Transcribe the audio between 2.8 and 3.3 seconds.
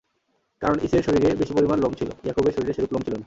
লোম ছিল না।